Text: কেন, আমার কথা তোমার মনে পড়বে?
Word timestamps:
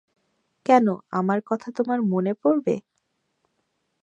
কেন, 0.65 0.85
আমার 1.11 1.39
কথা 1.49 1.67
তোমার 1.77 1.99
মনে 2.11 2.33
পড়বে? 2.41 2.75